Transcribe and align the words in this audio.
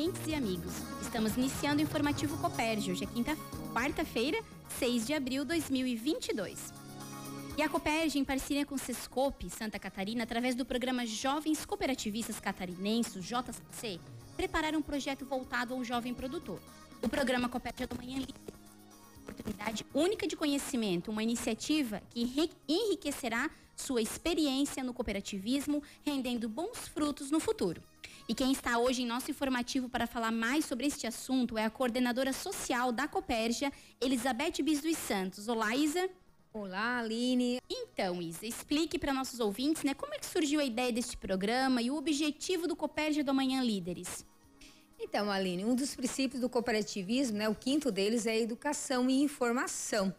clientes 0.00 0.26
e 0.26 0.34
amigos. 0.34 0.72
Estamos 1.02 1.36
iniciando 1.36 1.82
o 1.82 1.82
informativo 1.82 2.38
Copérgio, 2.38 2.94
hoje 2.94 3.04
é 3.04 3.06
quinta, 3.06 3.36
quarta-feira, 3.74 4.42
6 4.78 5.06
de 5.06 5.12
abril 5.12 5.44
de 5.44 5.48
2022. 5.48 6.72
E 7.58 7.60
a 7.60 7.68
Copérgio, 7.68 8.18
em 8.18 8.24
parceria 8.24 8.64
com 8.64 8.78
Sescope 8.78 9.50
Santa 9.50 9.78
Catarina, 9.78 10.22
através 10.22 10.54
do 10.54 10.64
programa 10.64 11.04
Jovens 11.04 11.66
Cooperativistas 11.66 12.40
Catarinenses, 12.40 13.22
JC, 13.22 14.00
prepararam 14.38 14.78
um 14.78 14.82
projeto 14.82 15.26
voltado 15.26 15.74
ao 15.74 15.84
jovem 15.84 16.14
produtor. 16.14 16.62
O 17.02 17.08
programa 17.08 17.50
Copérgio 17.50 17.86
do 17.86 17.96
Manhã 17.96 18.16
Livre 18.16 18.34
oportunidade 19.22 19.86
única 19.94 20.26
de 20.26 20.34
conhecimento, 20.34 21.10
uma 21.10 21.22
iniciativa 21.22 22.02
que 22.10 22.50
enriquecerá 22.66 23.50
sua 23.76 24.02
experiência 24.02 24.82
no 24.82 24.92
cooperativismo, 24.92 25.82
rendendo 26.02 26.48
bons 26.48 26.88
frutos 26.88 27.30
no 27.30 27.38
futuro. 27.38 27.82
E 28.30 28.34
quem 28.34 28.52
está 28.52 28.78
hoje 28.78 29.02
em 29.02 29.06
nosso 29.06 29.28
informativo 29.28 29.88
para 29.88 30.06
falar 30.06 30.30
mais 30.30 30.64
sobre 30.64 30.86
este 30.86 31.04
assunto 31.04 31.58
é 31.58 31.64
a 31.64 31.68
coordenadora 31.68 32.32
social 32.32 32.92
da 32.92 33.08
Copérgia, 33.08 33.72
Elizabeth 34.00 34.62
Bis 34.62 34.80
dos 34.80 34.96
Santos. 34.98 35.48
Olá, 35.48 35.74
Isa. 35.74 36.08
Olá, 36.52 36.98
Aline. 36.98 37.60
Então, 37.68 38.22
Isa, 38.22 38.46
explique 38.46 39.00
para 39.00 39.12
nossos 39.12 39.40
ouvintes, 39.40 39.82
né, 39.82 39.94
como 39.94 40.14
é 40.14 40.18
que 40.20 40.26
surgiu 40.26 40.60
a 40.60 40.64
ideia 40.64 40.92
deste 40.92 41.16
programa 41.16 41.82
e 41.82 41.90
o 41.90 41.96
objetivo 41.96 42.68
do 42.68 42.76
Copérgia 42.76 43.24
do 43.24 43.32
Amanhã 43.32 43.64
Líderes. 43.64 44.24
Então, 44.96 45.28
Aline, 45.28 45.64
um 45.64 45.74
dos 45.74 45.96
princípios 45.96 46.40
do 46.40 46.48
cooperativismo, 46.48 47.36
né, 47.36 47.48
o 47.48 47.54
quinto 47.56 47.90
deles 47.90 48.26
é 48.26 48.38
educação 48.38 49.10
e 49.10 49.24
informação. 49.24 50.14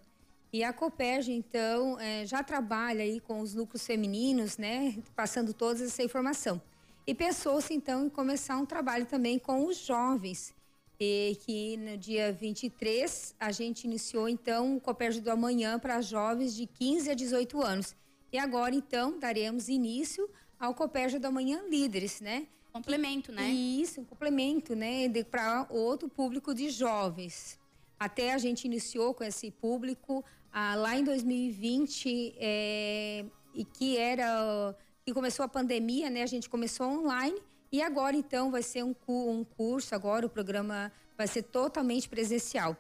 E 0.52 0.66
a 0.66 0.74
Copérgia, 0.74 1.34
então, 1.34 1.98
é, 1.98 2.26
já 2.26 2.44
trabalha 2.44 3.06
aí 3.06 3.22
com 3.22 3.40
os 3.40 3.54
núcleos 3.54 3.86
femininos, 3.86 4.58
né, 4.58 5.02
passando 5.16 5.54
toda 5.54 5.82
essa 5.82 6.04
informação. 6.04 6.62
E 7.06 7.16
pensou-se, 7.16 7.74
então, 7.74 8.06
em 8.06 8.10
começar 8.10 8.58
um 8.58 8.66
trabalho 8.66 9.06
também 9.06 9.40
com 9.40 9.66
os 9.66 9.78
jovens. 9.78 10.54
E 11.00 11.38
que 11.46 11.78
no 11.78 11.98
dia 11.98 12.32
23 12.32 13.36
a 13.40 13.52
gente 13.52 13.86
iniciou, 13.86 14.30
então, 14.30 14.78
o 14.78 14.82
Copérgia 14.82 15.22
do 15.22 15.32
Amanhã 15.32 15.80
para 15.80 16.00
jovens 16.02 16.56
de 16.56 16.68
15 16.68 17.10
a 17.10 17.14
18 17.14 17.62
anos. 17.62 17.96
E 18.32 18.38
agora, 18.38 18.76
então, 18.76 19.18
daremos 19.20 19.68
início 19.68 20.30
ao 20.60 20.76
Copérgia 20.76 21.20
do 21.20 21.26
Amanhã 21.26 21.64
Líderes, 21.68 22.22
né? 22.22 22.48
Complemento, 22.72 23.32
né? 23.32 23.50
Isso, 23.50 24.00
um 24.00 24.06
complemento, 24.06 24.76
né? 24.76 25.12
Para 25.24 25.68
outro 25.70 26.08
público 26.08 26.54
de 26.54 26.70
jovens. 26.70 27.60
Até 28.00 28.34
a 28.34 28.38
gente 28.38 28.66
iniciou 28.66 29.14
com 29.14 29.24
esse 29.24 29.52
público 29.52 30.24
ah, 30.52 30.76
lá 30.76 30.98
em 30.98 31.04
2020, 31.04 32.36
é, 32.38 33.26
e 33.54 33.66
que 33.66 33.98
era. 33.98 34.76
Que 35.12 35.14
começou 35.14 35.44
a 35.44 35.48
pandemia, 35.48 36.10
né? 36.10 36.24
A 36.24 36.26
gente 36.26 36.50
começou 36.50 36.88
online. 36.88 37.38
E 37.72 37.82
agora, 37.82 38.16
então, 38.16 38.50
vai 38.50 38.64
ser 38.64 38.84
um, 38.84 38.96
um 39.08 39.44
curso, 39.44 39.94
agora 39.94 40.26
o 40.26 40.30
programa 40.30 40.92
vai 41.18 41.28
ser 41.28 41.44
totalmente 41.44 42.10
presencial. 42.10 42.76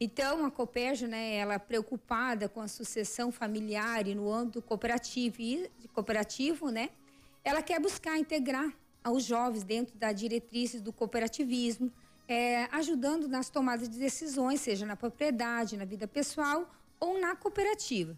Então, 0.00 0.44
a 0.44 0.50
Copérgia, 0.50 1.08
né, 1.08 1.36
ela 1.36 1.54
é 1.54 1.58
preocupada 1.58 2.48
com 2.48 2.60
a 2.60 2.68
sucessão 2.68 3.32
familiar 3.32 4.06
e 4.06 4.14
no 4.14 4.32
âmbito 4.32 4.62
cooperativo, 4.62 5.38
cooperativo 5.92 6.70
né, 6.70 6.90
ela 7.42 7.62
quer 7.62 7.80
buscar 7.80 8.16
integrar 8.16 8.72
aos 9.02 9.24
jovens 9.24 9.64
dentro 9.64 9.96
da 9.98 10.12
diretrizes 10.12 10.80
do 10.80 10.92
cooperativismo, 10.92 11.90
é, 12.28 12.64
ajudando 12.70 13.26
nas 13.26 13.50
tomadas 13.50 13.88
de 13.88 13.98
decisões, 13.98 14.60
seja 14.60 14.86
na 14.86 14.94
propriedade, 14.94 15.76
na 15.76 15.84
vida 15.84 16.06
pessoal 16.06 16.70
ou 17.00 17.20
na 17.20 17.34
cooperativa. 17.34 18.16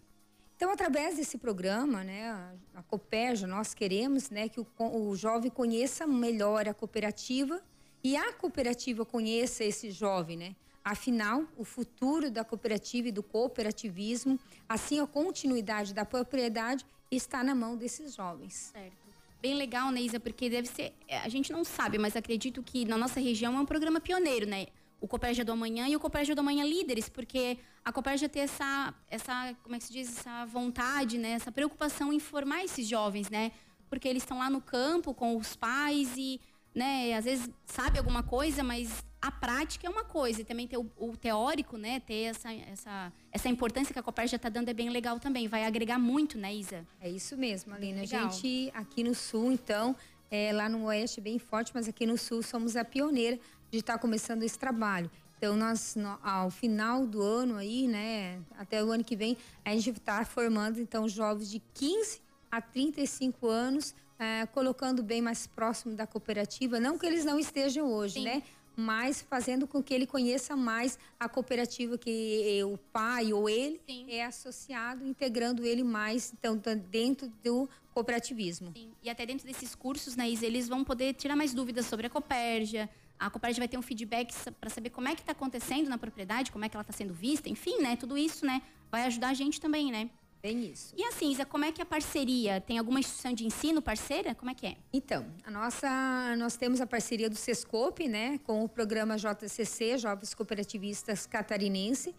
Então, 0.61 0.71
através 0.71 1.15
desse 1.15 1.39
programa, 1.39 2.03
né, 2.03 2.29
a, 2.29 2.53
a 2.75 2.83
Copérgia, 2.83 3.47
nós 3.47 3.73
queremos 3.73 4.29
né, 4.29 4.47
que 4.47 4.59
o, 4.59 4.67
o 4.77 5.15
jovem 5.15 5.49
conheça 5.49 6.05
melhor 6.05 6.69
a 6.69 6.73
cooperativa 6.75 7.59
e 8.03 8.15
a 8.15 8.31
cooperativa 8.31 9.03
conheça 9.03 9.63
esse 9.63 9.89
jovem, 9.89 10.37
né? 10.37 10.55
Afinal, 10.85 11.45
o 11.57 11.63
futuro 11.63 12.29
da 12.29 12.43
cooperativa 12.43 13.07
e 13.07 13.11
do 13.11 13.23
cooperativismo, 13.23 14.39
assim 14.69 14.99
a 14.99 15.07
continuidade 15.07 15.95
da 15.95 16.05
propriedade, 16.05 16.85
está 17.09 17.43
na 17.43 17.55
mão 17.55 17.75
desses 17.75 18.13
jovens. 18.13 18.71
Certo 18.71 19.01
bem 19.41 19.55
legal, 19.55 19.91
né, 19.91 19.99
Isa? 19.99 20.19
Porque 20.19 20.47
deve 20.49 20.67
ser. 20.67 20.93
É, 21.07 21.17
a 21.17 21.27
gente 21.27 21.51
não 21.51 21.63
sabe, 21.63 21.97
mas 21.97 22.15
acredito 22.15 22.61
que 22.61 22.85
na 22.85 22.95
nossa 22.95 23.19
região 23.19 23.57
é 23.57 23.59
um 23.59 23.65
programa 23.65 23.99
pioneiro, 23.99 24.45
né? 24.45 24.67
O 25.01 25.07
Copérgia 25.07 25.43
do 25.43 25.51
Amanhã 25.51 25.87
e 25.89 25.95
o 25.95 25.99
Copérgia 25.99 26.33
do 26.33 26.39
Amanhã 26.39 26.63
Líderes, 26.63 27.09
porque 27.09 27.57
a 27.83 27.91
Copérgia 27.91 28.29
tem 28.29 28.43
essa, 28.43 28.93
essa, 29.09 29.53
como 29.63 29.75
é 29.75 29.79
que 29.79 29.85
se 29.85 29.91
diz, 29.91 30.17
essa 30.17 30.45
vontade, 30.45 31.17
né? 31.17 31.31
Essa 31.31 31.51
preocupação 31.51 32.13
em 32.13 32.19
formar 32.19 32.63
esses 32.63 32.87
jovens, 32.87 33.29
né? 33.29 33.51
Porque 33.89 34.07
eles 34.07 34.21
estão 34.23 34.37
lá 34.37 34.49
no 34.49 34.61
campo 34.61 35.13
com 35.13 35.35
os 35.35 35.55
pais 35.55 36.13
e, 36.15 36.39
né, 36.73 37.13
às 37.15 37.25
vezes 37.25 37.49
sabe 37.65 37.97
alguma 37.97 38.23
coisa, 38.23 38.63
mas 38.63 39.03
a 39.21 39.31
prática 39.31 39.85
é 39.85 39.89
uma 39.89 40.03
coisa 40.03 40.41
e 40.41 40.43
também 40.43 40.67
ter 40.67 40.77
o, 40.77 40.89
o 40.97 41.15
teórico, 41.15 41.77
né, 41.77 41.99
ter 41.99 42.23
essa, 42.23 42.51
essa, 42.53 43.13
essa 43.31 43.49
importância 43.49 43.93
que 43.93 43.99
a 43.99 44.03
Copérgia 44.03 44.35
está 44.35 44.49
dando 44.49 44.69
é 44.69 44.73
bem 44.73 44.89
legal 44.89 45.19
também. 45.19 45.47
Vai 45.47 45.65
agregar 45.65 45.99
muito, 45.99 46.37
né, 46.37 46.53
Isa? 46.53 46.87
É 46.99 47.09
isso 47.09 47.37
mesmo, 47.37 47.73
Alina. 47.73 48.01
A 48.01 48.05
gente 48.05 48.71
aqui 48.73 49.03
no 49.03 49.13
Sul, 49.13 49.51
então, 49.51 49.95
é, 50.29 50.51
lá 50.53 50.67
no 50.67 50.85
Oeste 50.85 51.21
bem 51.21 51.37
forte, 51.37 51.71
mas 51.73 51.87
aqui 51.87 52.05
no 52.05 52.17
Sul 52.17 52.41
somos 52.41 52.75
a 52.75 52.83
pioneira 52.83 53.39
de 53.71 53.79
estar 53.79 53.93
tá 53.93 53.99
começando 53.99 54.43
esse 54.43 54.59
trabalho. 54.59 55.09
Então, 55.37 55.55
nós, 55.55 55.95
no, 55.95 56.19
ao 56.21 56.51
final 56.51 57.07
do 57.07 57.21
ano 57.21 57.55
aí, 57.55 57.87
né, 57.87 58.39
até 58.57 58.83
o 58.83 58.91
ano 58.91 59.03
que 59.03 59.15
vem, 59.15 59.35
a 59.65 59.71
gente 59.71 59.89
está 59.91 60.23
formando, 60.23 60.79
então, 60.79 61.09
jovens 61.09 61.49
de 61.49 61.59
15 61.73 62.21
a 62.51 62.61
35 62.61 63.47
anos, 63.47 63.95
é, 64.19 64.45
colocando 64.45 65.01
bem 65.01 65.19
mais 65.21 65.47
próximo 65.47 65.95
da 65.95 66.05
cooperativa. 66.05 66.79
Não 66.79 66.95
que 66.95 67.07
eles 67.07 67.25
não 67.25 67.39
estejam 67.39 67.91
hoje, 67.91 68.15
Sim. 68.15 68.25
né? 68.25 68.43
mas 68.75 69.21
fazendo 69.21 69.67
com 69.67 69.81
que 69.83 69.93
ele 69.93 70.07
conheça 70.07 70.55
mais 70.55 70.97
a 71.19 71.27
cooperativa 71.27 71.97
que 71.97 72.61
o 72.63 72.77
pai 72.77 73.33
ou 73.33 73.49
ele 73.49 73.81
Sim. 73.85 74.05
é 74.09 74.25
associado, 74.25 75.05
integrando 75.05 75.65
ele 75.65 75.83
mais 75.83 76.33
então 76.33 76.59
dentro 76.89 77.27
do 77.43 77.69
cooperativismo. 77.93 78.71
Sim. 78.75 78.91
E 79.03 79.09
até 79.09 79.25
dentro 79.25 79.45
desses 79.45 79.75
cursos, 79.75 80.15
né, 80.15 80.29
eles 80.29 80.67
vão 80.67 80.83
poder 80.83 81.13
tirar 81.13 81.35
mais 81.35 81.53
dúvidas 81.53 81.85
sobre 81.85 82.07
a 82.07 82.09
Copérgia. 82.09 82.89
A 83.21 83.29
Copérgia 83.29 83.61
vai 83.61 83.67
ter 83.67 83.77
um 83.77 83.83
feedback 83.83 84.33
para 84.59 84.67
saber 84.67 84.89
como 84.89 85.07
é 85.07 85.13
que 85.13 85.21
está 85.21 85.31
acontecendo 85.31 85.87
na 85.87 85.97
propriedade, 85.97 86.51
como 86.51 86.65
é 86.65 86.69
que 86.69 86.75
ela 86.75 86.81
está 86.81 86.91
sendo 86.91 87.13
vista, 87.13 87.47
enfim, 87.47 87.79
né, 87.79 87.95
tudo 87.95 88.17
isso, 88.17 88.43
né, 88.43 88.63
vai 88.89 89.03
ajudar 89.03 89.29
a 89.29 89.33
gente 89.35 89.61
também, 89.61 89.91
né? 89.91 90.09
Bem 90.41 90.71
isso. 90.71 90.95
E 90.97 91.03
assim, 91.03 91.31
Isa, 91.31 91.45
como 91.45 91.63
é 91.63 91.71
que 91.71 91.79
é 91.79 91.83
a 91.83 91.85
parceria? 91.85 92.59
Tem 92.59 92.79
alguma 92.79 92.99
instituição 92.99 93.31
de 93.31 93.45
ensino 93.45 93.79
parceira? 93.79 94.33
Como 94.33 94.49
é 94.49 94.55
que 94.55 94.65
é? 94.65 94.75
Então, 94.91 95.27
a 95.45 95.51
nossa, 95.51 96.35
nós 96.35 96.57
temos 96.57 96.81
a 96.81 96.87
parceria 96.87 97.29
do 97.29 97.35
Sescope, 97.35 98.07
né, 98.07 98.39
com 98.39 98.63
o 98.63 98.67
programa 98.67 99.17
JCC, 99.17 99.99
Jovens 99.99 100.33
Cooperativistas 100.33 101.27
Catarinense, 101.27 102.15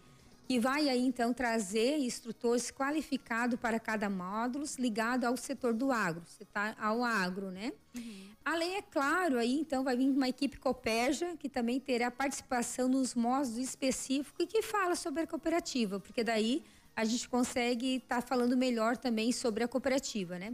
que 0.47 0.59
vai 0.59 0.89
aí 0.89 1.05
então 1.05 1.33
trazer 1.33 1.97
instrutores 1.97 2.71
qualificados 2.71 3.59
para 3.59 3.79
cada 3.79 4.09
módulo 4.09 4.65
ligado 4.77 5.25
ao 5.25 5.37
setor 5.37 5.73
do 5.73 5.91
agro, 5.91 6.21
tá, 6.51 6.75
ao 6.79 7.03
agro, 7.03 7.49
né? 7.49 7.71
Uhum. 7.95 8.33
Além, 8.43 8.75
é 8.75 8.81
claro, 8.81 9.37
aí 9.37 9.53
então 9.53 9.83
vai 9.83 9.95
vir 9.95 10.09
uma 10.09 10.27
equipe 10.27 10.59
Copeja, 10.59 11.35
que 11.37 11.47
também 11.47 11.79
terá 11.79 12.11
participação 12.11 12.89
nos 12.89 13.15
módulos 13.15 13.57
específicos 13.57 14.43
e 14.43 14.47
que 14.47 14.61
fala 14.61 14.95
sobre 14.95 15.23
a 15.23 15.27
cooperativa, 15.27 15.99
porque 15.99 16.23
daí 16.23 16.61
a 16.95 17.05
gente 17.05 17.27
consegue 17.29 17.95
estar 17.95 18.21
tá 18.21 18.27
falando 18.27 18.57
melhor 18.57 18.97
também 18.97 19.31
sobre 19.31 19.63
a 19.63 19.67
cooperativa, 19.67 20.37
né? 20.37 20.53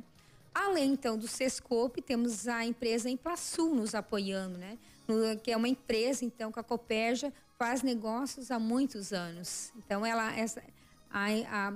Além 0.54 0.92
então 0.92 1.18
do 1.18 1.28
Sescope, 1.28 2.02
temos 2.02 2.48
a 2.48 2.66
empresa 2.66 3.10
Emplasul 3.10 3.76
nos 3.76 3.96
apoiando, 3.96 4.58
né? 4.58 4.78
No, 5.08 5.40
que 5.40 5.52
é 5.52 5.58
uma 5.58 5.68
empresa 5.68 6.24
então 6.24 6.52
que 6.52 6.60
a 6.60 6.64
Coperja 6.64 7.34
faz 7.60 7.84
negócios 7.84 8.50
há 8.50 8.58
muitos 8.58 9.12
anos. 9.12 9.72
Então 9.76 10.06
ela 10.06 10.34
essa 10.34 10.64
a, 11.12 11.28
a, 11.28 11.74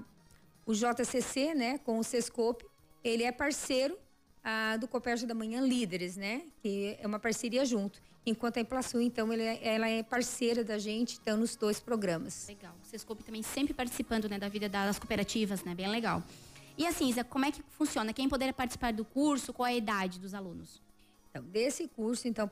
o 0.66 0.74
JCC, 0.74 1.54
né, 1.54 1.78
com 1.80 2.00
o 2.00 2.04
Sescope, 2.04 2.66
ele 3.04 3.24
é 3.24 3.32
parceiro 3.32 3.98
a, 4.44 4.78
do 4.78 4.88
Copérgio 4.88 5.28
da 5.28 5.34
Manhã 5.34 5.60
Líderes, 5.62 6.16
né? 6.16 6.44
Que 6.62 6.98
é 7.00 7.06
uma 7.06 7.20
parceria 7.20 7.66
junto. 7.66 8.02
Enquanto 8.26 8.58
a 8.58 8.62
Implaçu, 8.62 9.02
então, 9.02 9.34
ele, 9.34 9.44
é, 9.44 9.60
ela 9.76 9.90
é 9.90 10.02
parceira 10.02 10.64
da 10.64 10.78
gente, 10.78 11.20
então, 11.22 11.36
nos 11.36 11.56
dois 11.58 11.82
programas. 11.82 12.48
Legal. 12.48 12.74
O 12.82 12.86
Sescope 12.86 13.22
também 13.24 13.44
sempre 13.44 13.74
participando, 13.74 14.30
né, 14.30 14.40
da 14.40 14.48
vida 14.48 14.70
das 14.70 14.98
cooperativas, 14.98 15.64
né? 15.64 15.76
Bem 15.76 15.90
legal. 15.90 16.24
E 16.78 16.88
assim, 16.88 17.10
Isa, 17.10 17.24
como 17.24 17.46
é 17.46 17.52
que 17.52 17.62
funciona? 17.78 18.14
Quem 18.14 18.30
poderá 18.30 18.54
participar 18.54 18.94
do 18.94 19.04
curso? 19.04 19.52
Qual 19.52 19.68
é 19.68 19.72
a 19.72 19.76
idade 19.76 20.20
dos 20.20 20.34
alunos? 20.34 20.82
Então, 21.34 21.44
desse 21.50 21.88
curso, 21.88 22.28
então, 22.28 22.48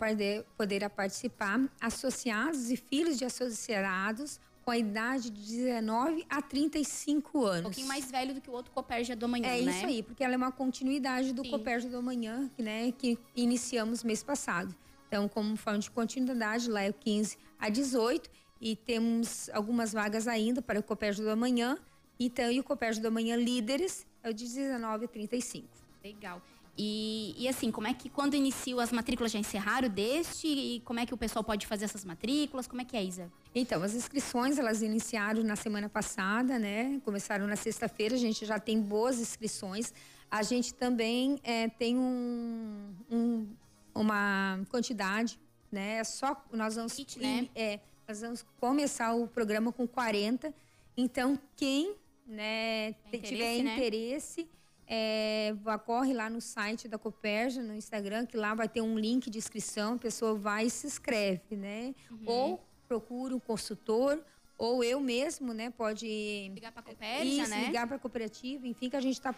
poderá 0.58 0.90
participar 0.90 1.70
associados 1.80 2.72
e 2.72 2.76
filhos 2.76 3.16
de 3.16 3.24
associados 3.24 4.40
com 4.66 4.72
a 4.72 4.78
idade 4.78 5.30
de 5.30 5.56
19 5.56 6.26
a 6.28 6.42
35 6.42 7.46
anos. 7.46 7.60
Um 7.60 7.64
pouquinho 7.64 7.88
mais 7.88 8.10
velho 8.10 8.34
do 8.34 8.42
que 8.42 8.50
o 8.50 8.54
outro 8.54 8.72
Copérgia 8.72 9.16
do 9.16 9.26
Amanhã, 9.26 9.50
é 9.50 9.62
né? 9.62 9.72
É 9.72 9.76
isso 9.76 9.86
aí, 9.86 10.02
porque 10.02 10.24
ela 10.24 10.34
é 10.34 10.38
uma 10.38 10.52
continuidade 10.52 11.32
do 11.32 11.44
Sim. 11.44 11.52
Copérgia 11.52 11.92
do 11.92 11.98
Amanhã, 11.98 12.50
né, 12.58 12.92
que 12.92 13.20
iniciamos 13.36 14.04
mês 14.04 14.24
passado. 14.24 14.76
Então, 15.08 15.30
como 15.30 15.56
forma 15.56 15.78
de 15.78 15.92
continuidade, 15.92 16.68
lá 16.68 16.82
é 16.82 16.90
o 16.90 16.94
15 16.94 17.38
a 17.60 17.70
18 17.70 18.32
e 18.60 18.76
temos 18.76 19.48
algumas 19.54 19.94
vagas 19.94 20.28
ainda 20.28 20.60
para 20.60 20.80
o 20.80 20.84
Copérgia 20.84 21.24
do 21.24 21.30
Amanhã. 21.30 21.78
Então, 22.20 22.52
e 22.52 22.60
o 22.60 22.64
Copérgia 22.64 23.00
do 23.00 23.10
Amanhã 23.10 23.36
Líderes 23.36 24.08
é 24.24 24.30
o 24.32 24.34
de 24.34 24.46
19 24.46 25.06
a 25.06 25.08
35. 25.08 25.68
Legal. 26.04 26.42
E, 26.78 27.36
e, 27.38 27.48
assim, 27.48 27.70
como 27.70 27.88
é 27.88 27.94
que 27.94 28.10
quando 28.10 28.34
inicio 28.34 28.80
as 28.80 28.92
matrículas 28.92 29.32
já 29.32 29.40
encerraram 29.40 29.90
deste 29.90 30.48
e 30.48 30.80
como 30.82 31.00
é 31.00 31.06
que 31.06 31.14
o 31.14 31.18
pessoal 31.18 31.44
pode 31.44 31.68
fazer 31.68 31.86
essas 31.86 32.06
matrículas? 32.06 32.66
Como 32.66 32.82
é 32.82 32.86
que 32.86 32.96
é, 32.96 33.04
Isa? 33.04 33.32
Então, 33.54 33.84
as 33.84 33.94
inscrições 33.94 34.58
elas 34.58 34.82
iniciaram 34.82 35.44
na 35.44 35.56
semana 35.56 35.90
passada, 35.90 36.58
né? 36.58 37.00
Começaram 37.04 37.46
na 37.46 37.56
sexta-feira, 37.56 38.16
a 38.16 38.18
gente 38.18 38.46
já 38.46 38.58
tem 38.58 38.82
boas 38.82 39.20
inscrições. 39.20 39.94
A 40.30 40.44
gente 40.44 40.74
também 40.74 41.40
é, 41.44 41.68
tem 41.68 41.98
um, 41.98 42.96
um, 43.12 43.48
uma 43.94 44.60
quantidade, 44.70 45.38
né? 45.70 45.98
É 45.98 46.04
só 46.06 46.42
nós 46.54 46.76
vamos, 46.76 46.94
Kit, 46.94 47.20
né? 47.20 47.50
é, 47.54 47.82
nós 48.08 48.22
vamos 48.22 48.46
começar 48.60 49.14
o 49.14 49.28
programa 49.28 49.74
com 49.74 49.86
40. 49.86 50.54
Então, 50.96 51.38
quem 51.56 51.96
né, 52.26 52.96
interesse, 53.12 53.28
tiver 53.28 53.64
né? 53.64 54.61
É, 54.94 55.56
corre 55.86 56.14
lá 56.14 56.30
no 56.30 56.42
site 56.42 56.90
da 56.90 56.98
Coperja, 56.98 57.64
no 57.64 57.74
Instagram, 57.74 58.26
que 58.26 58.36
lá 58.36 58.54
vai 58.54 58.68
ter 58.68 58.82
um 58.82 59.00
link 59.00 59.30
de 59.30 59.38
inscrição, 59.38 59.94
a 59.94 59.98
pessoa 59.98 60.36
vai 60.36 60.66
e 60.66 60.70
se 60.70 60.86
inscreve, 60.86 61.56
né? 61.56 61.96
Uhum. 62.12 62.24
Ou 62.26 62.64
procura 62.90 63.34
um 63.34 63.40
consultor, 63.40 64.22
ou 64.58 64.84
eu 64.84 65.00
mesmo, 65.00 65.54
né? 65.54 65.70
Pode 65.70 66.06
ligar 66.54 66.74
para 66.74 66.82
a 66.82 66.84
Coperja, 66.84 67.48
né? 67.48 67.68
ligar 67.68 67.88
para 67.88 67.96
a 67.96 68.00
cooperativa, 68.00 68.68
enfim, 68.68 68.90
que 68.90 68.98
a 68.98 69.02
gente 69.02 69.14
está 69.14 69.34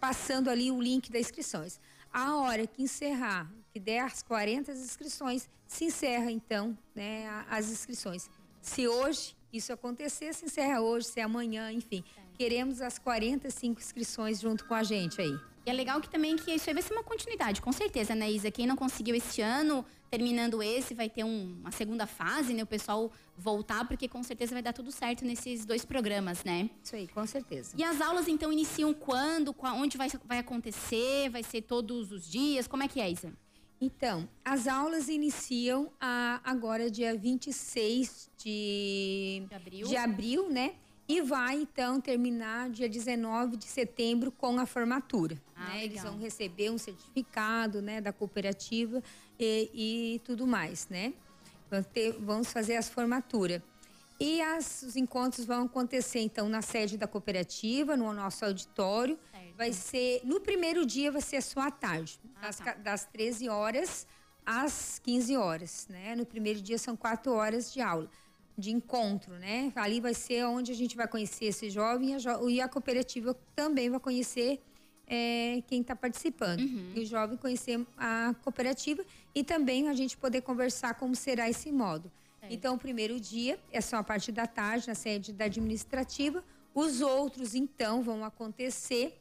passando 0.00 0.50
ali 0.50 0.68
o 0.68 0.82
link 0.82 1.12
das 1.12 1.20
inscrições. 1.20 1.80
A 2.12 2.36
hora 2.38 2.66
que 2.66 2.82
encerrar, 2.82 3.48
que 3.72 3.78
der 3.78 4.00
as 4.00 4.20
40 4.24 4.72
inscrições, 4.72 5.48
se 5.64 5.84
encerra 5.84 6.28
então, 6.32 6.76
né, 6.92 7.28
as 7.48 7.70
inscrições. 7.70 8.28
Se 8.60 8.88
hoje 8.88 9.36
isso 9.52 9.72
acontecer, 9.72 10.34
se 10.34 10.46
encerra 10.46 10.80
hoje, 10.80 11.06
se 11.06 11.20
é 11.20 11.22
amanhã, 11.22 11.70
enfim. 11.70 12.02
É 12.16 12.21
queremos 12.36 12.80
as 12.80 12.98
45 12.98 13.80
inscrições 13.80 14.40
junto 14.40 14.64
com 14.64 14.74
a 14.74 14.82
gente 14.82 15.20
aí. 15.20 15.34
E 15.64 15.70
é 15.70 15.72
legal 15.72 16.00
que 16.00 16.10
também 16.10 16.34
que 16.34 16.50
isso 16.50 16.68
aí 16.68 16.74
vai 16.74 16.82
ser 16.82 16.92
uma 16.92 17.04
continuidade, 17.04 17.62
com 17.62 17.70
certeza, 17.70 18.16
né, 18.16 18.28
Isa? 18.30 18.50
Quem 18.50 18.66
não 18.66 18.74
conseguiu 18.74 19.14
este 19.14 19.40
ano, 19.40 19.84
terminando 20.10 20.60
esse, 20.60 20.92
vai 20.92 21.08
ter 21.08 21.22
um, 21.22 21.56
uma 21.60 21.70
segunda 21.70 22.04
fase, 22.04 22.52
né? 22.52 22.64
O 22.64 22.66
pessoal 22.66 23.12
voltar, 23.38 23.86
porque 23.86 24.08
com 24.08 24.24
certeza 24.24 24.54
vai 24.54 24.62
dar 24.62 24.72
tudo 24.72 24.90
certo 24.90 25.24
nesses 25.24 25.64
dois 25.64 25.84
programas, 25.84 26.42
né? 26.42 26.68
Isso 26.82 26.96
aí, 26.96 27.06
com 27.06 27.24
certeza. 27.26 27.76
E 27.78 27.84
as 27.84 28.00
aulas, 28.00 28.26
então, 28.26 28.52
iniciam 28.52 28.92
quando? 28.92 29.54
Onde 29.62 29.96
vai, 29.96 30.08
vai 30.24 30.38
acontecer? 30.38 31.30
Vai 31.30 31.44
ser 31.44 31.62
todos 31.62 32.10
os 32.10 32.28
dias? 32.28 32.66
Como 32.66 32.82
é 32.82 32.88
que 32.88 33.00
é, 33.00 33.08
Isa? 33.08 33.32
Então, 33.80 34.28
as 34.44 34.66
aulas 34.66 35.08
iniciam 35.08 35.92
a, 36.00 36.40
agora, 36.44 36.90
dia 36.90 37.16
26 37.16 38.30
de, 38.36 39.44
de 39.48 39.54
abril. 39.54 39.86
de 39.86 39.96
abril, 39.96 40.48
né? 40.48 40.74
E 41.08 41.20
vai 41.20 41.56
então 41.56 42.00
terminar 42.00 42.70
dia 42.70 42.88
19 42.88 43.56
de 43.56 43.64
setembro 43.64 44.30
com 44.30 44.58
a 44.58 44.66
formatura. 44.66 45.36
Ah, 45.56 45.70
né? 45.70 45.84
Eles 45.84 46.02
vão 46.02 46.18
receber 46.18 46.70
um 46.70 46.78
certificado 46.78 47.82
né, 47.82 48.00
da 48.00 48.12
cooperativa 48.12 49.02
e, 49.38 50.14
e 50.14 50.18
tudo 50.20 50.46
mais, 50.46 50.88
né? 50.88 51.12
Ter, 51.92 52.12
vamos 52.20 52.52
fazer 52.52 52.76
as 52.76 52.88
formaturas. 52.88 53.60
E 54.20 54.40
as, 54.40 54.82
os 54.82 54.94
encontros 54.94 55.44
vão 55.44 55.64
acontecer, 55.64 56.20
então, 56.20 56.48
na 56.48 56.62
sede 56.62 56.96
da 56.96 57.08
cooperativa, 57.08 57.96
no 57.96 58.12
nosso 58.12 58.44
auditório. 58.44 59.18
Certo. 59.32 59.56
Vai 59.56 59.72
ser, 59.72 60.20
no 60.22 60.40
primeiro 60.40 60.86
dia 60.86 61.10
vai 61.10 61.20
ser 61.20 61.42
só 61.42 61.60
à 61.60 61.70
tarde, 61.70 62.20
ah, 62.36 62.40
das, 62.42 62.56
tá. 62.58 62.74
das 62.74 63.04
13 63.06 63.48
horas 63.48 64.06
às 64.44 64.98
15 65.00 65.36
horas, 65.36 65.86
né? 65.88 66.14
No 66.14 66.26
primeiro 66.26 66.60
dia 66.60 66.78
são 66.78 66.96
quatro 66.96 67.32
horas 67.32 67.72
de 67.72 67.80
aula 67.80 68.08
de 68.56 68.70
encontro, 68.70 69.34
né? 69.34 69.72
Ali 69.74 70.00
vai 70.00 70.14
ser 70.14 70.44
onde 70.44 70.72
a 70.72 70.74
gente 70.74 70.96
vai 70.96 71.08
conhecer 71.08 71.46
esse 71.46 71.70
jovem 71.70 72.10
e 72.10 72.14
a, 72.14 72.18
jo 72.18 72.48
e 72.48 72.60
a 72.60 72.68
cooperativa 72.68 73.34
também 73.54 73.88
vai 73.90 74.00
conhecer 74.00 74.60
é, 75.06 75.62
quem 75.66 75.80
está 75.80 75.96
participando. 75.96 76.60
Uhum. 76.60 76.92
E 76.94 77.00
o 77.00 77.06
jovem 77.06 77.36
conhecer 77.36 77.84
a 77.96 78.34
cooperativa 78.42 79.04
e 79.34 79.42
também 79.42 79.88
a 79.88 79.94
gente 79.94 80.16
poder 80.16 80.42
conversar 80.42 80.94
como 80.94 81.14
será 81.14 81.48
esse 81.48 81.72
modo. 81.72 82.10
É. 82.42 82.52
Então, 82.52 82.74
o 82.74 82.78
primeiro 82.78 83.18
dia 83.20 83.58
é 83.70 83.80
só 83.80 83.96
a 83.96 84.02
parte 84.02 84.32
da 84.32 84.46
tarde 84.46 84.88
na 84.88 84.94
sede 84.94 85.32
da 85.32 85.46
administrativa. 85.46 86.44
Os 86.74 87.00
outros, 87.00 87.54
então, 87.54 88.02
vão 88.02 88.24
acontecer 88.24 89.18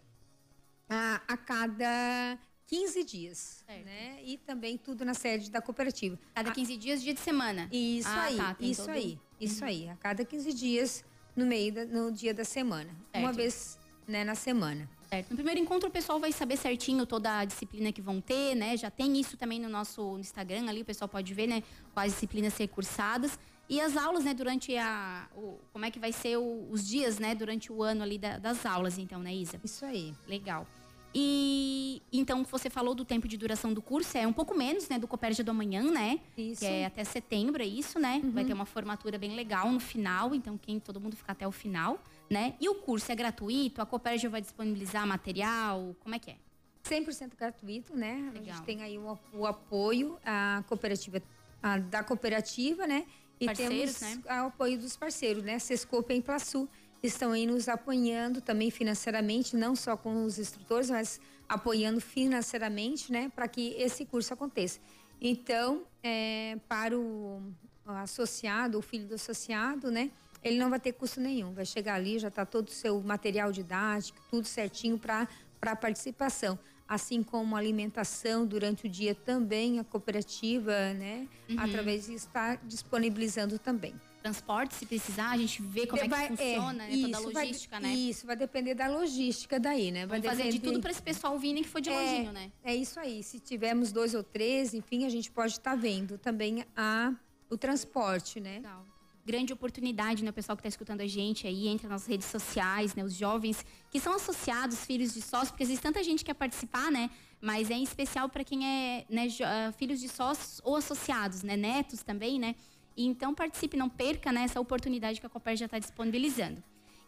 a, 0.90 1.22
a 1.28 1.38
cada 1.38 2.38
15 2.72 3.04
dias, 3.04 3.64
certo. 3.68 3.84
né? 3.84 4.20
E 4.24 4.38
também 4.38 4.78
tudo 4.78 5.04
na 5.04 5.14
sede 5.14 5.52
da 5.52 5.62
cooperativa. 5.62 6.18
Cada 6.34 6.52
15 6.52 6.78
dias, 6.78 7.04
dia 7.04 7.14
de 7.14 7.20
semana. 7.20 7.68
Isso 7.70 8.08
ah, 8.08 8.22
aí, 8.22 8.38
tá, 8.38 8.56
isso 8.62 8.86
todo... 8.86 8.92
aí, 8.92 9.20
isso 9.42 9.62
uhum. 9.62 9.68
aí. 9.68 9.90
A 9.90 9.96
cada 9.98 10.24
15 10.24 10.54
dias 10.54 11.04
no 11.36 11.46
meio 11.46 11.74
da, 11.74 11.86
no 11.86 12.10
dia 12.14 12.34
da 12.34 12.46
semana, 12.46 12.90
certo. 13.12 13.26
uma 13.26 13.34
vez, 13.34 13.78
né, 14.08 14.24
na 14.24 14.36
semana. 14.36 14.90
Certo. 15.10 15.32
No 15.32 15.36
primeiro 15.36 15.60
encontro 15.60 15.90
o 15.90 15.92
pessoal 15.92 16.18
vai 16.18 16.32
saber 16.32 16.56
certinho 16.56 17.06
toda 17.06 17.40
a 17.40 17.44
disciplina 17.44 17.92
que 17.92 18.02
vão 18.02 18.22
ter, 18.22 18.56
né? 18.56 18.78
Já 18.78 18.90
tem 18.90 19.20
isso 19.20 19.36
também 19.36 19.60
no 19.60 19.68
nosso 19.68 20.18
Instagram 20.18 20.70
ali, 20.70 20.82
o 20.82 20.86
pessoal 20.86 21.10
pode 21.10 21.34
ver, 21.34 21.48
né? 21.48 21.62
Quais 21.94 22.14
disciplinas 22.14 22.54
ser 22.54 22.70
cursadas. 22.70 23.38
E 23.68 23.82
as 23.82 23.98
aulas, 23.98 24.24
né, 24.24 24.34
durante 24.34 24.78
a. 24.78 25.28
O, 25.36 25.60
como 25.74 25.84
é 25.84 25.92
que 25.92 26.00
vai 26.00 26.14
ser 26.14 26.38
o, 26.38 26.68
os 26.70 26.88
dias, 26.88 27.20
né, 27.20 27.36
durante 27.36 27.72
o 27.72 27.84
ano 27.84 28.04
ali 28.04 28.18
da, 28.18 28.38
das 28.38 28.66
aulas, 28.66 28.98
então, 28.98 29.20
né, 29.20 29.34
Isa? 29.34 29.60
Isso 29.62 29.84
aí. 29.84 30.14
Legal. 30.26 30.66
E 31.14 32.02
então 32.12 32.44
você 32.44 32.70
falou 32.70 32.96
do 32.96 33.04
tempo 33.04 33.28
de 33.28 33.38
duração 33.38 33.74
do 33.74 33.82
curso, 33.82 34.18
é 34.18 34.26
um 34.26 34.34
pouco 34.34 34.56
menos, 34.56 34.88
né, 34.88 34.98
do 34.98 35.08
Copérgia 35.08 35.44
do 35.44 35.52
amanhã, 35.52 35.84
né? 35.92 36.20
Isso. 36.38 36.62
Que 36.62 36.66
é 36.66 36.86
até 36.86 37.04
setembro, 37.04 37.62
é 37.62 37.66
isso, 37.66 38.00
né? 38.00 38.22
Uhum. 38.24 38.32
Vai 38.32 38.46
ter 38.46 38.54
uma 38.54 38.66
formatura 38.66 39.18
bem 39.18 39.36
legal 39.36 39.70
no 39.72 39.80
final, 39.80 40.34
então 40.34 40.58
quem 40.58 40.80
todo 40.80 41.00
mundo 41.02 41.16
fica 41.16 41.34
até 41.34 41.48
o 41.48 41.52
final, 41.52 42.02
né? 42.30 42.56
E 42.62 42.70
o 42.70 42.76
curso 42.76 43.12
é 43.12 43.16
gratuito? 43.16 43.82
A 43.82 43.86
Copérgia 43.86 44.30
vai 44.30 44.42
disponibilizar 44.42 45.06
material? 45.06 45.96
Como 46.00 46.16
é 46.16 46.20
que 46.20 46.32
é? 46.32 46.36
100% 46.84 47.36
gratuito, 47.38 47.96
né? 47.96 48.32
Legal. 48.34 48.42
A 48.42 48.56
gente 48.56 48.66
tem 48.66 48.82
aí 48.82 48.98
o, 48.98 49.20
o 49.34 49.46
apoio 49.46 50.18
à 50.26 50.64
cooperativa 50.68 51.22
a, 51.62 51.78
da 51.78 52.04
cooperativa, 52.04 52.88
né? 52.88 53.06
E 53.40 53.46
parceiros, 53.46 53.96
temos 53.96 54.24
né? 54.24 54.44
o 54.44 54.48
apoio 54.48 54.78
dos 54.78 54.96
parceiros, 54.96 55.44
né? 55.44 55.58
Sescope 55.60 56.14
e 56.14 56.18
Emplaçu 56.18 56.70
estão 57.04 57.32
aí 57.32 57.48
nos 57.48 57.68
apoiando 57.68 58.42
também 58.42 58.70
financeiramente, 58.70 59.56
não 59.56 59.76
só 59.76 59.98
com 59.98 60.24
os 60.24 60.38
instrutores, 60.38 60.90
mas 60.90 61.20
apoiando 61.50 62.00
financeiramente, 62.00 63.12
né, 63.12 63.32
para 63.36 63.48
que 63.48 63.74
esse 63.78 64.06
curso 64.06 64.34
aconteça. 64.34 64.80
Então, 65.20 65.84
é, 66.04 66.58
para 66.68 66.98
o 66.98 67.42
associado, 67.86 68.78
o 68.78 68.82
filho 68.82 69.08
do 69.08 69.16
associado, 69.16 69.92
né, 69.92 70.12
ele 70.44 70.58
não 70.58 70.70
vai 70.70 70.80
ter 70.80 70.94
custo 70.94 71.20
nenhum. 71.20 71.54
Vai 71.54 71.66
chegar 71.66 71.96
ali, 71.96 72.18
já 72.18 72.30
está 72.30 72.46
todo 72.46 72.70
o 72.70 72.72
seu 72.72 73.02
material 73.02 73.52
didático, 73.52 74.20
tudo 74.30 74.48
certinho 74.48 74.98
para 74.98 75.28
para 75.60 75.76
participação, 75.76 76.58
assim 76.88 77.22
como 77.22 77.56
alimentação 77.56 78.48
durante 78.48 78.88
o 78.88 78.90
dia 78.90 79.14
também 79.14 79.78
a 79.78 79.84
cooperativa, 79.84 80.92
né, 80.96 81.28
uhum. 81.48 81.60
através 81.60 82.08
de 82.08 82.16
estar 82.16 82.58
disponibilizando 82.66 83.60
também 83.60 83.94
transporte, 84.22 84.76
se 84.76 84.86
precisar, 84.86 85.32
a 85.32 85.38
gente 85.38 85.62
vê 85.62 85.88
como 85.88 86.08
vai, 86.08 86.26
é 86.26 86.28
que 86.30 86.38
funciona, 86.38 86.86
é, 86.86 86.96
né? 86.96 87.02
Toda 87.02 87.18
a 87.18 87.20
logística, 87.20 87.80
vai, 87.80 87.90
né? 87.90 87.96
Isso, 87.96 88.28
vai 88.28 88.36
depender 88.36 88.76
da 88.76 88.88
logística 88.88 89.60
daí, 89.60 89.92
né? 89.92 90.06
Vai 90.06 90.22
Vamos 90.22 90.38
fazer 90.38 90.52
de 90.52 90.60
tudo 90.60 90.80
para 90.80 90.92
esse 90.92 91.02
pessoal 91.02 91.38
vir 91.38 91.54
nem 91.54 91.64
que 91.64 91.70
for 91.70 91.82
de 91.82 91.90
é, 91.90 91.94
longinho, 91.94 92.32
né? 92.32 92.52
É 92.64 92.76
isso 92.76 93.00
aí. 93.00 93.24
Se 93.24 93.40
tivermos 93.40 93.92
dois 93.92 94.14
ou 94.14 94.24
três, 94.24 94.74
enfim, 94.74 95.06
a 95.06 95.10
gente 95.10 95.32
pode 95.32 95.54
estar 95.54 95.72
tá 95.72 95.76
vendo 95.76 96.18
também 96.18 96.64
a, 96.76 97.14
o 97.50 97.58
transporte, 97.58 98.40
né? 98.40 98.56
Legal. 98.56 98.86
Grande 99.24 99.54
oportunidade, 99.54 100.24
né? 100.24 100.30
O 100.30 100.34
pessoal 100.34 100.56
que 100.56 100.62
está 100.62 100.70
escutando 100.70 101.02
a 101.02 101.08
gente 101.08 101.46
aí, 101.46 101.68
entra 101.68 101.88
nas 101.88 102.06
redes 102.06 102.28
sociais, 102.28 102.96
né? 102.96 103.04
Os 103.04 103.14
jovens 103.14 103.66
que 103.90 104.00
são 104.00 104.14
associados, 104.14 104.84
filhos 104.86 105.14
de 105.14 105.22
sócios, 105.22 105.52
porque 105.52 105.64
existe 105.64 105.82
tanta 105.82 106.04
gente 106.04 106.20
que 106.20 106.26
quer 106.26 106.34
participar, 106.34 106.92
né? 106.92 107.10
Mas 107.40 107.70
é 107.70 107.74
em 107.74 107.84
especial 107.84 108.30
para 108.30 108.44
quem 108.44 108.66
é 108.66 109.06
né, 109.10 109.28
ah, 109.44 109.72
filhos 109.74 110.00
de 110.00 110.08
sócios 110.08 110.62
ou 110.64 110.76
associados, 110.76 111.44
né? 111.44 111.56
Netos 111.56 112.04
também, 112.04 112.40
né? 112.40 112.56
Então 112.96 113.34
participe, 113.34 113.78
não 113.78 113.90
perca 113.90 114.32
né, 114.32 114.44
essa 114.44 114.60
oportunidade 114.60 115.20
que 115.20 115.26
a 115.26 115.30
Copper 115.30 115.56
já 115.56 115.66
está 115.66 115.80
disponibilizando. 115.80 116.62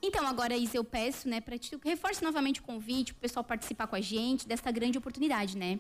Então, 0.06 0.28
agora, 0.28 0.58
Isa, 0.58 0.75
eu 0.75 0.84
peço, 0.84 1.30
né, 1.30 1.40
para 1.40 1.58
que 1.58 1.78
reforce 1.82 2.22
novamente 2.22 2.60
o 2.60 2.63
convite, 2.63 3.13
para 3.13 3.20
o 3.20 3.22
pessoal 3.22 3.44
participar 3.44 3.88
com 3.88 3.96
a 3.96 4.02
gente 4.02 4.46
desta 4.46 4.70
grande 4.70 4.98
oportunidade, 4.98 5.58
né? 5.58 5.80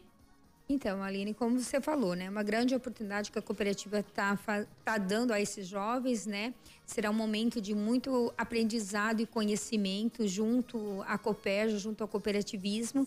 Então, 0.69 1.03
Aline, 1.03 1.33
como 1.33 1.59
você 1.59 1.81
falou, 1.81 2.15
né, 2.15 2.29
uma 2.29 2.41
grande 2.41 2.73
oportunidade 2.73 3.29
que 3.29 3.37
a 3.37 3.41
cooperativa 3.41 3.99
está 3.99 4.37
tá 4.85 4.97
dando 4.97 5.33
a 5.33 5.41
esses 5.41 5.67
jovens, 5.67 6.25
né? 6.25 6.53
Será 6.85 7.09
um 7.09 7.13
momento 7.13 7.59
de 7.59 7.75
muito 7.75 8.33
aprendizado 8.37 9.19
e 9.19 9.25
conhecimento 9.25 10.25
junto 10.25 11.03
à 11.05 11.17
Copérgia, 11.17 11.77
junto 11.77 12.01
ao 12.01 12.07
cooperativismo. 12.07 13.05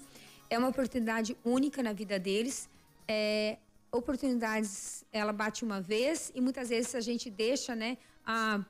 É 0.51 0.59
uma 0.59 0.69
oportunidade 0.69 1.35
única 1.43 1.83
na 1.83 1.95
vida 1.95 2.19
deles. 2.19 2.69
É, 3.09 3.57
oportunidades 3.97 5.05
ela 5.13 5.33
bate 5.33 5.65
uma 5.65 5.81
vez 5.81 6.31
e 6.35 6.41
muitas 6.41 6.69
vezes 6.69 6.95
a 6.95 7.01
gente 7.01 7.31
deixa, 7.31 7.75
né, 7.75 7.97
a 8.25 8.65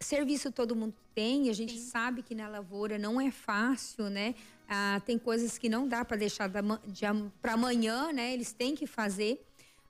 serviço 0.00 0.52
todo 0.52 0.76
mundo 0.76 0.94
tem, 1.14 1.48
a 1.48 1.52
gente 1.52 1.78
Sim. 1.78 1.90
sabe 1.90 2.22
que 2.22 2.34
na 2.34 2.48
lavoura 2.48 2.98
não 2.98 3.20
é 3.20 3.30
fácil, 3.30 4.10
né? 4.10 4.34
Ah, 4.68 5.00
tem 5.04 5.18
coisas 5.18 5.58
que 5.58 5.68
não 5.68 5.86
dá 5.86 6.04
para 6.04 6.16
deixar 6.16 6.50
para 7.40 7.52
amanhã, 7.52 8.12
né? 8.12 8.32
Eles 8.32 8.52
têm 8.52 8.74
que 8.74 8.86
fazer. 8.86 9.44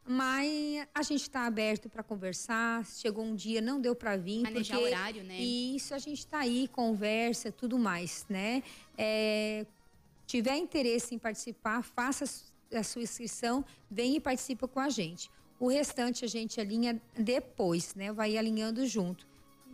Mas 0.07 0.87
a 0.95 1.02
gente 1.02 1.23
está 1.23 1.47
aberto 1.47 1.88
para 1.88 2.02
conversar. 2.02 2.85
Chegou 2.85 3.25
um 3.25 3.35
dia, 3.35 3.61
não 3.61 3.81
deu 3.81 3.95
para 3.95 4.16
vir. 4.16 4.43
Manejar 4.43 4.78
porque 4.78 4.95
horário, 4.95 5.25
né? 5.25 5.40
Isso, 5.40 5.95
a 5.95 5.99
gente 5.99 6.19
está 6.19 6.40
aí, 6.40 6.69
conversa, 6.69 7.50
tudo 7.50 7.78
mais, 7.78 8.26
né? 8.28 8.62
É, 8.99 9.64
tiver 10.26 10.57
interesse 10.57 11.14
em 11.14 11.19
participar, 11.19 11.83
faça 11.83 12.26
a 12.76 12.83
sua 12.83 13.02
inscrição, 13.02 13.64
vem 13.90 14.16
e 14.16 14.21
participa 14.21 14.66
com 14.66 14.81
a 14.81 14.88
gente. 14.88 15.31
O 15.59 15.69
restante 15.69 16.25
a 16.25 16.28
gente 16.28 16.61
alinha 16.61 17.00
depois, 17.19 17.95
né? 17.95 18.12
Vai 18.12 18.37
alinhando 18.37 18.87
junto. 18.87 19.26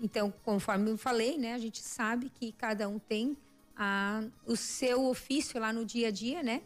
Então, 0.03 0.33
conforme 0.45 0.91
eu 0.91 0.99
falei, 0.99 1.39
né? 1.39 1.55
A 1.55 1.59
gente 1.59 1.83
sabe 1.83 2.31
que 2.31 2.53
cada 2.53 2.89
um 2.89 2.99
tem 2.99 3.37
a, 3.77 4.25
o 4.47 4.57
seu 4.57 5.07
ofício 5.07 5.61
lá 5.61 5.73
no 5.73 5.85
dia 5.85 6.09
a 6.09 6.11
dia, 6.11 6.43
né? 6.43 6.63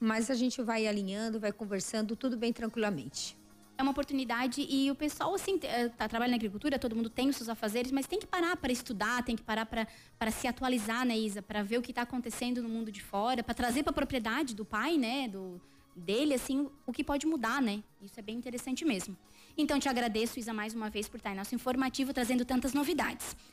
Mas 0.00 0.30
a 0.30 0.34
gente 0.34 0.60
vai 0.62 0.86
alinhando, 0.86 1.38
vai 1.38 1.52
conversando, 1.52 2.16
tudo 2.16 2.36
bem 2.36 2.52
tranquilamente 2.52 3.36
é 3.76 3.82
uma 3.82 3.90
oportunidade 3.90 4.66
e 4.68 4.90
o 4.90 4.94
pessoal, 4.94 5.34
assim, 5.34 5.58
eh, 5.62 5.88
tá 5.88 6.08
trabalhando 6.08 6.32
na 6.32 6.36
agricultura, 6.36 6.78
todo 6.78 6.94
mundo 6.94 7.10
tem 7.10 7.28
os 7.28 7.36
seus 7.36 7.48
afazeres, 7.48 7.90
mas 7.90 8.06
tem 8.06 8.18
que 8.18 8.26
parar 8.26 8.56
para 8.56 8.72
estudar, 8.72 9.24
tem 9.24 9.34
que 9.34 9.42
parar 9.42 9.66
para 9.66 10.30
se 10.30 10.46
atualizar, 10.46 11.04
né, 11.04 11.16
Isa? 11.18 11.42
Para 11.42 11.62
ver 11.62 11.78
o 11.78 11.82
que 11.82 11.90
está 11.90 12.02
acontecendo 12.02 12.62
no 12.62 12.68
mundo 12.68 12.92
de 12.92 13.02
fora, 13.02 13.42
para 13.42 13.54
trazer 13.54 13.82
para 13.82 13.90
a 13.90 13.94
propriedade 13.94 14.54
do 14.54 14.64
pai, 14.64 14.96
né, 14.96 15.28
do, 15.28 15.60
dele, 15.94 16.34
assim, 16.34 16.68
o 16.86 16.92
que 16.92 17.04
pode 17.04 17.26
mudar, 17.26 17.62
né? 17.62 17.82
Isso 18.02 18.18
é 18.18 18.22
bem 18.22 18.36
interessante 18.36 18.84
mesmo. 18.84 19.16
Então, 19.56 19.78
te 19.78 19.88
agradeço, 19.88 20.38
Isa, 20.38 20.52
mais 20.52 20.74
uma 20.74 20.90
vez 20.90 21.08
por 21.08 21.18
estar 21.18 21.32
em 21.32 21.36
nosso 21.36 21.54
informativo 21.54 22.12
trazendo 22.12 22.44
tantas 22.44 22.72
novidades. 22.72 23.36